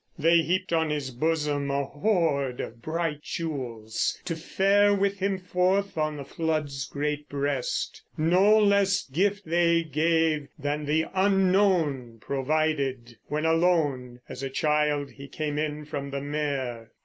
They 0.17 0.41
heaped 0.41 0.73
on 0.73 0.89
his 0.89 1.11
bosom 1.11 1.69
a 1.69 1.85
hoard 1.85 2.59
of 2.59 2.81
bright 2.81 3.21
jewels 3.21 4.19
To 4.25 4.35
fare 4.35 4.95
with 4.95 5.19
him 5.19 5.37
forth 5.37 5.95
on 5.95 6.17
the 6.17 6.25
flood's 6.25 6.85
great 6.85 7.29
breast. 7.29 8.01
No 8.17 8.57
less 8.57 9.03
gift 9.07 9.45
they 9.45 9.83
gave 9.83 10.47
than 10.57 10.85
the 10.85 11.05
Unknown 11.13 12.17
provided, 12.19 13.15
When 13.27 13.45
alone, 13.45 14.21
as 14.27 14.41
a 14.41 14.49
child, 14.49 15.11
he 15.11 15.27
came 15.27 15.59
in 15.59 15.85
from 15.85 16.09
the 16.09 16.21
mere. 16.21 16.89